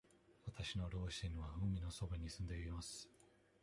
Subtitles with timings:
[0.45, 3.07] わたしの両親は海のそばに住んでいます。